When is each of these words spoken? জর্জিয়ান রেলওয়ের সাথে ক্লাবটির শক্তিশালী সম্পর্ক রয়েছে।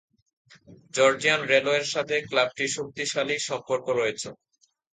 জর্জিয়ান 0.93 1.41
রেলওয়ের 1.51 1.85
সাথে 1.93 2.15
ক্লাবটির 2.29 2.75
শক্তিশালী 2.77 3.35
সম্পর্ক 3.49 3.85
রয়েছে। 3.99 4.29